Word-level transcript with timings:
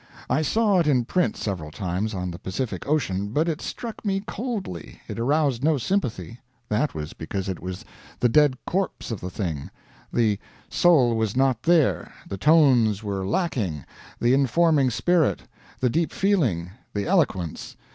I 0.31 0.41
saw 0.41 0.79
it 0.79 0.87
in 0.87 1.05
print 1.05 1.37
several 1.37 1.69
times 1.69 2.15
on 2.15 2.31
the 2.31 2.39
Pacific 2.39 2.87
Ocean, 2.87 3.27
but 3.27 3.47
it 3.47 3.61
struck 3.61 4.03
me 4.03 4.21
coldly, 4.21 4.99
it 5.07 5.19
aroused 5.19 5.63
no 5.63 5.77
sympathy. 5.77 6.39
That 6.69 6.95
was 6.95 7.13
because 7.13 7.47
it 7.47 7.59
was 7.61 7.85
the 8.19 8.27
dead 8.27 8.57
corpse 8.65 9.11
of 9.11 9.21
the 9.21 9.29
thing, 9.29 9.69
the 10.11 10.39
soul 10.69 11.15
was 11.15 11.35
not 11.35 11.61
there 11.61 12.11
the 12.27 12.37
tones 12.39 13.03
were 13.03 13.23
lacking 13.27 13.85
the 14.19 14.33
informing 14.33 14.89
spirit 14.89 15.43
the 15.79 15.89
deep 15.91 16.11
feeling 16.11 16.71
the 16.95 17.05
eloquence. 17.05 17.75